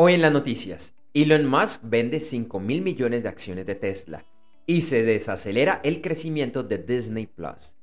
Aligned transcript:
Hoy 0.00 0.14
en 0.14 0.22
las 0.22 0.30
noticias, 0.30 0.94
Elon 1.12 1.44
Musk 1.44 1.80
vende 1.82 2.20
5 2.20 2.60
mil 2.60 2.82
millones 2.82 3.24
de 3.24 3.28
acciones 3.30 3.66
de 3.66 3.74
Tesla 3.74 4.24
y 4.64 4.82
se 4.82 5.02
desacelera 5.02 5.80
el 5.82 6.00
crecimiento 6.02 6.62
de 6.62 6.78
Disney 6.78 7.26
Plus. 7.26 7.74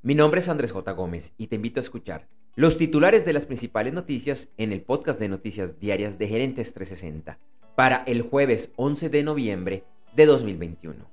Mi 0.00 0.14
nombre 0.14 0.38
es 0.38 0.48
Andrés 0.48 0.70
J. 0.70 0.92
Gómez 0.92 1.34
y 1.36 1.48
te 1.48 1.56
invito 1.56 1.80
a 1.80 1.82
escuchar 1.82 2.28
los 2.54 2.78
titulares 2.78 3.24
de 3.24 3.32
las 3.32 3.44
principales 3.44 3.92
noticias 3.92 4.50
en 4.56 4.70
el 4.70 4.82
podcast 4.82 5.18
de 5.18 5.28
noticias 5.28 5.80
diarias 5.80 6.16
de 6.16 6.28
Gerentes 6.28 6.72
360 6.74 7.40
para 7.74 8.04
el 8.06 8.22
jueves 8.22 8.70
11 8.76 9.08
de 9.08 9.24
noviembre 9.24 9.84
de 10.14 10.26
2021. 10.26 11.10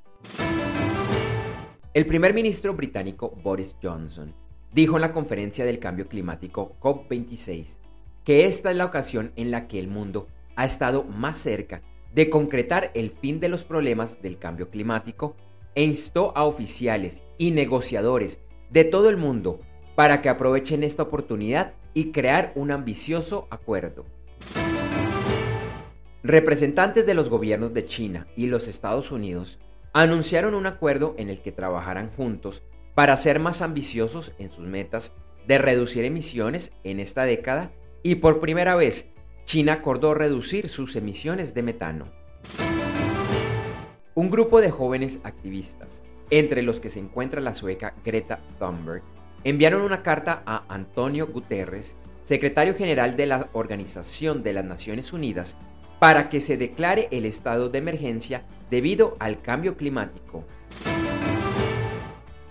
El 1.95 2.05
primer 2.05 2.35
ministro 2.35 2.75
británico 2.75 3.35
Boris 3.41 3.75
Johnson 3.81 4.35
dijo 4.71 4.97
en 4.97 5.01
la 5.01 5.11
conferencia 5.11 5.65
del 5.65 5.79
cambio 5.79 6.07
climático 6.07 6.75
COP26 6.79 7.79
que 8.23 8.45
esta 8.45 8.69
es 8.69 8.77
la 8.77 8.85
ocasión 8.85 9.31
en 9.35 9.49
la 9.49 9.67
que 9.67 9.79
el 9.79 9.87
mundo 9.87 10.27
ha 10.55 10.65
estado 10.65 11.03
más 11.03 11.37
cerca 11.37 11.81
de 12.13 12.29
concretar 12.29 12.91
el 12.93 13.11
fin 13.11 13.39
de 13.39 13.49
los 13.49 13.63
problemas 13.63 14.21
del 14.21 14.37
cambio 14.37 14.69
climático 14.69 15.35
e 15.75 15.83
instó 15.83 16.35
a 16.35 16.43
oficiales 16.43 17.21
y 17.37 17.51
negociadores 17.51 18.39
de 18.69 18.83
todo 18.83 19.09
el 19.09 19.17
mundo 19.17 19.59
para 19.95 20.21
que 20.21 20.29
aprovechen 20.29 20.83
esta 20.83 21.03
oportunidad 21.03 21.73
y 21.93 22.11
crear 22.11 22.51
un 22.55 22.71
ambicioso 22.71 23.47
acuerdo. 23.49 24.05
Representantes 26.23 27.05
de 27.05 27.13
los 27.13 27.29
gobiernos 27.29 27.73
de 27.73 27.85
China 27.85 28.27
y 28.35 28.47
los 28.47 28.67
Estados 28.67 29.11
Unidos 29.11 29.59
anunciaron 29.93 30.53
un 30.53 30.65
acuerdo 30.65 31.15
en 31.17 31.29
el 31.29 31.41
que 31.41 31.51
trabajarán 31.51 32.11
juntos 32.11 32.63
para 32.93 33.17
ser 33.17 33.39
más 33.39 33.61
ambiciosos 33.61 34.31
en 34.37 34.51
sus 34.51 34.65
metas 34.65 35.13
de 35.47 35.57
reducir 35.57 36.05
emisiones 36.05 36.71
en 36.83 36.99
esta 36.99 37.23
década 37.23 37.71
y 38.03 38.15
por 38.15 38.39
primera 38.39 38.75
vez 38.75 39.10
China 39.45 39.73
acordó 39.73 40.13
reducir 40.13 40.69
sus 40.69 40.95
emisiones 40.95 41.53
de 41.53 41.63
metano. 41.63 42.05
Un 44.13 44.29
grupo 44.29 44.61
de 44.61 44.71
jóvenes 44.71 45.19
activistas, 45.23 46.01
entre 46.29 46.61
los 46.61 46.79
que 46.79 46.89
se 46.89 46.99
encuentra 46.99 47.41
la 47.41 47.53
sueca 47.53 47.93
Greta 48.03 48.39
Thunberg, 48.59 49.03
enviaron 49.43 49.81
una 49.81 50.03
carta 50.03 50.43
a 50.45 50.63
Antonio 50.69 51.27
Guterres, 51.27 51.97
secretario 52.23 52.75
general 52.75 53.17
de 53.17 53.25
la 53.25 53.49
Organización 53.53 54.43
de 54.43 54.53
las 54.53 54.65
Naciones 54.65 55.11
Unidas, 55.13 55.57
para 55.99 56.29
que 56.29 56.41
se 56.41 56.57
declare 56.57 57.07
el 57.11 57.25
estado 57.25 57.69
de 57.69 57.79
emergencia 57.79 58.43
debido 58.69 59.15
al 59.19 59.41
cambio 59.41 59.75
climático. 59.75 60.45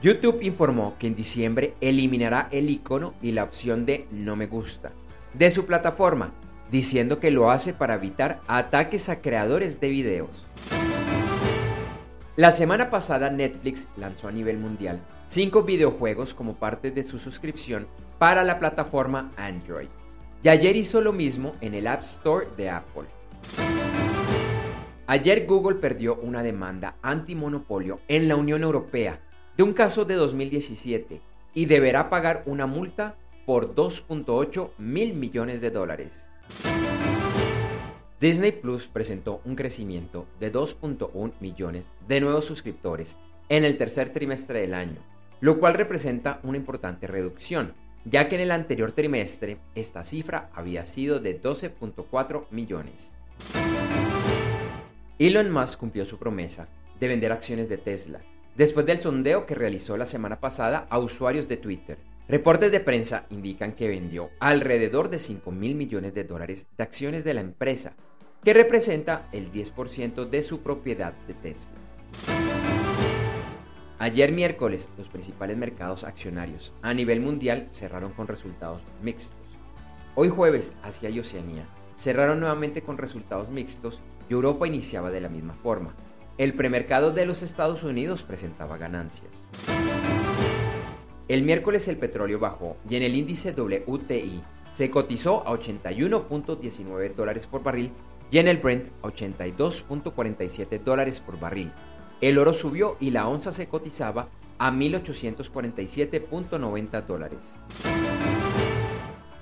YouTube 0.03 0.43
informó 0.43 0.97
que 0.99 1.07
en 1.07 1.15
diciembre 1.15 1.75
eliminará 1.81 2.49
el 2.51 2.71
icono 2.71 3.15
y 3.21 3.33
la 3.33 3.45
opción 3.45 3.87
de 3.87 4.07
no 4.11 4.35
me 4.35 4.47
gusta 4.47 4.93
de 5.35 5.51
su 5.51 5.67
plataforma 5.67 6.33
diciendo 6.71 7.21
que 7.21 7.31
lo 7.31 7.51
hace 7.51 7.75
para 7.75 7.95
evitar 7.95 8.41
ataques 8.47 9.09
a 9.09 9.21
creadores 9.21 9.81
de 9.81 9.89
videos. 9.89 10.31
La 12.37 12.53
semana 12.53 12.91
pasada 12.91 13.29
Netflix 13.29 13.87
lanzó 13.97 14.29
a 14.29 14.33
nivel 14.33 14.59
mundial 14.59 15.01
cinco 15.27 15.63
videojuegos 15.63 16.33
como 16.33 16.55
parte 16.55 16.91
de 16.91 17.05
su 17.05 17.19
suscripción 17.19 17.87
para 18.19 18.45
la 18.45 18.59
plataforma 18.59 19.31
Android. 19.37 19.89
Y 20.43 20.49
ayer 20.49 20.77
hizo 20.77 21.01
lo 21.01 21.13
mismo 21.13 21.55
en 21.61 21.75
el 21.75 21.87
App 21.87 22.01
Store 22.01 22.47
de 22.57 22.71
Apple. 22.71 23.05
Ayer 25.07 25.45
Google 25.45 25.77
perdió 25.77 26.15
una 26.15 26.43
demanda 26.43 26.97
antimonopolio 27.03 28.01
en 28.09 28.29
la 28.29 28.37
Unión 28.37 28.63
Europea 28.63 29.21
de 29.57 29.63
un 29.63 29.73
caso 29.73 30.05
de 30.05 30.15
2017 30.15 31.21
y 31.53 31.67
deberá 31.67 32.09
pagar 32.09 32.45
una 32.47 32.67
multa 32.67 33.17
por 33.45 33.75
2.8 33.75 34.71
mil 34.79 35.15
millones 35.15 35.61
de 35.61 35.71
dólares. 35.71 36.30
Disney 38.21 38.53
Plus 38.53 38.87
presentó 38.87 39.41
un 39.47 39.57
crecimiento 39.57 40.27
de 40.39 40.53
2.1 40.53 41.33
millones 41.41 41.87
de 42.07 42.21
nuevos 42.21 42.45
suscriptores 42.45 43.17
en 43.49 43.65
el 43.65 43.79
tercer 43.79 44.13
trimestre 44.13 44.61
del 44.61 44.75
año, 44.75 44.99
lo 45.41 45.59
cual 45.59 45.73
representa 45.73 46.39
una 46.43 46.59
importante 46.59 47.07
reducción, 47.07 47.73
ya 48.05 48.29
que 48.29 48.35
en 48.35 48.43
el 48.43 48.51
anterior 48.51 48.93
trimestre 48.93 49.59
esta 49.75 50.05
cifra 50.05 50.51
había 50.55 50.85
sido 50.85 51.19
de 51.19 51.41
12.4 51.41 52.45
millones. 52.51 53.15
Elon 55.19 55.51
Musk 55.51 55.79
cumplió 55.79 56.05
su 56.05 56.19
promesa 56.19 56.69
de 56.99 57.09
vender 57.09 57.33
acciones 57.33 57.69
de 57.69 57.79
Tesla, 57.79 58.21
después 58.55 58.85
del 58.85 59.01
sondeo 59.01 59.47
que 59.47 59.55
realizó 59.55 59.97
la 59.97 60.07
semana 60.07 60.41
pasada 60.41 60.87
a 60.91 60.99
usuarios 60.99 61.49
de 61.49 61.57
Twitter, 61.57 61.99
Reportes 62.31 62.71
de 62.71 62.79
prensa 62.79 63.27
indican 63.31 63.73
que 63.73 63.89
vendió 63.89 64.31
alrededor 64.39 65.11
de 65.11 65.19
5 65.19 65.51
mil 65.51 65.75
millones 65.75 66.15
de 66.15 66.23
dólares 66.23 66.69
de 66.79 66.85
acciones 66.85 67.25
de 67.25 67.35
la 67.35 67.41
empresa, 67.41 67.95
que 68.45 68.55
representa 68.55 69.29
el 69.33 69.51
10% 69.51 70.31
de 70.31 70.43
su 70.43 70.61
propiedad 70.61 71.13
de 71.27 71.35
Tesla. 71.35 71.73
Ayer 73.99 74.31
miércoles, 74.31 74.89
los 74.97 75.09
principales 75.09 75.57
mercados 75.57 76.05
accionarios 76.05 76.73
a 76.83 76.95
nivel 76.95 77.21
mundial 77.21 77.67
cerraron 77.73 78.13
con 78.13 78.29
resultados 78.29 78.81
mixtos. 79.03 79.37
Hoy 80.15 80.29
jueves, 80.29 80.73
Asia 80.85 81.11
y 81.11 81.19
Oceanía 81.19 81.67
cerraron 81.97 82.39
nuevamente 82.39 82.83
con 82.83 82.97
resultados 82.97 83.49
mixtos 83.49 84.03
y 84.29 84.35
Europa 84.35 84.69
iniciaba 84.69 85.11
de 85.11 85.21
la 85.21 85.29
misma 85.29 85.55
forma. 85.55 85.97
El 86.39 86.55
premercado 86.55 87.11
de 87.11 87.27
los 87.27 87.43
Estados 87.43 87.83
Unidos 87.83 88.23
presentaba 88.23 88.79
ganancias. 88.79 89.49
El 91.31 91.43
miércoles 91.45 91.87
el 91.87 91.97
petróleo 91.97 92.41
bajó 92.41 92.77
y 92.89 92.97
en 92.97 93.05
el 93.05 93.15
índice 93.15 93.53
WTI 93.53 94.43
se 94.73 94.91
cotizó 94.91 95.47
a 95.47 95.53
81.19 95.53 97.15
dólares 97.15 97.47
por 97.47 97.63
barril 97.63 97.93
y 98.33 98.39
en 98.39 98.49
el 98.49 98.57
Brent 98.57 98.89
a 99.01 99.07
82.47 99.07 100.83
dólares 100.83 101.21
por 101.21 101.39
barril. 101.39 101.71
El 102.21 102.37
oro 102.37 102.53
subió 102.53 102.97
y 102.99 103.13
la 103.13 103.29
onza 103.29 103.53
se 103.53 103.69
cotizaba 103.69 104.29
a 104.59 104.73
1847.90 104.73 107.07
dólares. 107.07 107.39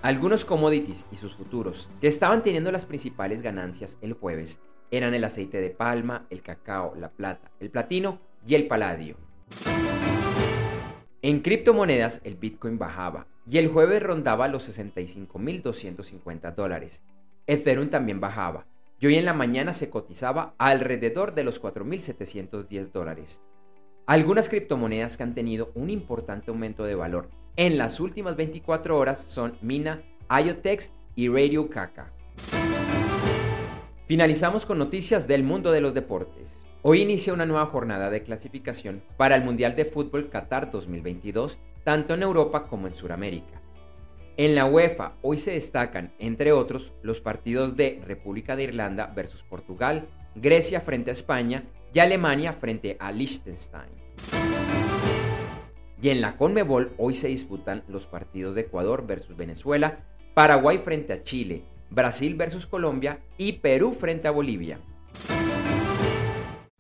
Algunos 0.03 0.45
commodities 0.45 1.07
y 1.11 1.17
sus 1.17 1.35
futuros 1.37 1.89
que 2.03 2.09
estaban 2.09 2.43
teniendo 2.43 2.71
las 2.71 2.85
principales 2.85 3.41
ganancias 3.41 3.97
el 4.03 4.13
jueves 4.13 4.61
eran 4.91 5.15
el 5.15 5.25
aceite 5.25 5.63
de 5.63 5.71
palma, 5.71 6.27
el 6.29 6.43
cacao, 6.43 6.95
la 6.97 7.09
plata, 7.09 7.51
el 7.61 7.71
platino 7.71 8.19
y 8.47 8.57
el 8.57 8.67
paladio. 8.67 9.17
En 11.21 11.41
criptomonedas 11.41 12.21
el 12.23 12.37
Bitcoin 12.37 12.79
bajaba 12.79 13.27
y 13.51 13.59
el 13.59 13.67
jueves 13.67 14.01
rondaba 14.01 14.47
los 14.47 14.69
65.250 14.69 16.55
dólares. 16.55 17.03
Ethereum 17.49 17.91
también 17.91 18.21
bajaba 18.21 18.67
y 19.01 19.09
hoy 19.09 19.17
en 19.17 19.25
la 19.25 19.33
mañana 19.33 19.75
se 19.75 19.91
cotizaba 19.91 20.55
alrededor 20.59 21.35
de 21.35 21.43
los 21.43 21.61
4.710 21.61 22.93
dólares. 22.93 23.41
Algunas 24.07 24.49
criptomonedas 24.49 25.17
que 25.17 25.25
han 25.25 25.35
tenido 25.35 25.73
un 25.75 25.91
importante 25.91 26.53
aumento 26.53 26.85
de 26.85 26.95
valor 26.95 27.31
en 27.57 27.79
las 27.79 27.99
últimas 27.99 28.37
24 28.37 28.97
horas 28.97 29.19
son 29.19 29.59
Mina, 29.61 30.01
IoTex 30.31 30.93
y 31.17 31.29
Radio 31.29 31.69
Kaka. 31.69 32.13
Finalizamos 34.07 34.65
con 34.65 34.79
noticias 34.79 35.27
del 35.27 35.43
mundo 35.43 35.73
de 35.73 35.81
los 35.81 35.95
deportes. 35.95 36.68
Hoy 36.83 37.03
inicia 37.03 37.33
una 37.33 37.45
nueva 37.45 37.67
jornada 37.67 38.09
de 38.09 38.23
clasificación 38.23 39.03
para 39.17 39.35
el 39.35 39.43
Mundial 39.43 39.75
de 39.75 39.85
Fútbol 39.85 40.31
Qatar 40.31 40.71
2022, 40.71 41.59
tanto 41.83 42.15
en 42.15 42.23
Europa 42.23 42.69
como 42.69 42.87
en 42.87 42.95
Sudamérica. 42.95 43.61
En 44.37 44.55
la 44.55 44.65
UEFA 44.65 45.15
hoy 45.23 45.39
se 45.39 45.51
destacan, 45.51 46.13
entre 46.21 46.53
otros, 46.53 46.93
los 47.03 47.21
partidos 47.21 47.77
de 47.77 48.01
República 48.07 48.55
de 48.55 48.63
Irlanda 48.63 49.07
versus 49.07 49.43
Portugal, 49.43 50.07
Grecia 50.37 50.81
frente 50.81 51.11
a 51.11 51.15
España 51.15 51.65
y 51.93 51.99
Alemania 51.99 52.53
frente 52.53 52.97
a 53.01 53.11
Liechtenstein. 53.11 53.91
Y 56.01 56.11
en 56.11 56.21
la 56.21 56.37
Conmebol 56.37 56.93
hoy 56.97 57.17
se 57.17 57.27
disputan 57.27 57.83
los 57.89 58.07
partidos 58.07 58.55
de 58.55 58.61
Ecuador 58.61 59.05
versus 59.05 59.37
Venezuela, 59.37 60.05
Paraguay 60.33 60.79
frente 60.79 61.13
a 61.13 61.25
Chile, 61.25 61.65
Brasil 61.91 62.37
versus 62.37 62.69
Colombia 62.69 63.19
y 63.37 63.55
Perú 63.55 63.97
frente 63.99 64.29
a 64.29 64.31
Bolivia. 64.31 64.79